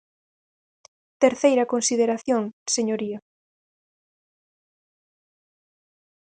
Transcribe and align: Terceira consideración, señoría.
Terceira 1.23 1.69
consideración, 1.73 2.43
señoría. 2.75 3.19